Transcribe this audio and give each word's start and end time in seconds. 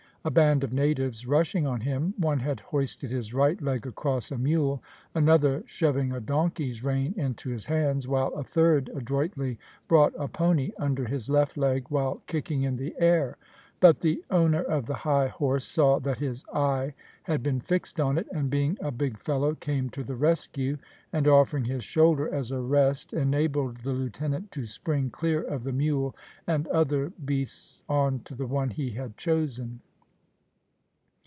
A 0.23 0.29
band 0.29 0.63
of 0.63 0.71
natives 0.71 1.25
rushing 1.25 1.65
on 1.65 1.81
him, 1.81 2.13
one 2.15 2.37
had 2.37 2.59
hoisted 2.59 3.09
his 3.09 3.33
right 3.33 3.59
leg 3.59 3.87
across 3.87 4.29
a 4.31 4.37
mule, 4.37 4.83
another 5.15 5.63
shoving 5.65 6.11
a 6.11 6.21
donkey's 6.21 6.83
rein 6.83 7.15
into 7.17 7.49
his 7.49 7.65
hands, 7.65 8.07
while 8.07 8.27
a 8.35 8.43
third 8.43 8.91
adroitly 8.93 9.57
brought 9.87 10.13
a 10.19 10.27
pony 10.27 10.73
under 10.77 11.05
his 11.05 11.27
left 11.27 11.57
leg, 11.57 11.85
while 11.89 12.21
kicking 12.27 12.61
in 12.61 12.75
the 12.77 12.93
air; 12.99 13.35
but 13.79 13.99
the 14.01 14.23
owner 14.29 14.61
of 14.61 14.85
the 14.85 14.93
high 14.93 15.27
horse 15.27 15.65
saw 15.65 15.97
that 15.99 16.19
his 16.19 16.45
eye 16.53 16.93
had 17.23 17.41
been 17.41 17.59
fixed 17.59 17.99
on 17.99 18.19
it, 18.19 18.27
and 18.31 18.51
being 18.51 18.77
a 18.79 18.91
big 18.91 19.17
fellow 19.17 19.55
came 19.55 19.89
to 19.89 20.03
the 20.03 20.15
rescue, 20.15 20.77
and 21.11 21.27
offering 21.27 21.65
his 21.65 21.83
shoulder 21.83 22.31
as 22.31 22.51
a 22.51 22.61
rest, 22.61 23.11
enabled 23.11 23.77
the 23.77 23.91
lieutenant 23.93 24.51
to 24.51 24.67
spring 24.67 25.09
clear 25.09 25.41
of 25.41 25.63
the 25.63 25.73
mule 25.73 26.15
and 26.45 26.67
other 26.67 27.09
beasts 27.25 27.81
on 27.89 28.19
to 28.19 28.35
the 28.35 28.45
one 28.45 28.69
he 28.69 28.91
had 28.91 29.17
chosen. 29.17 29.81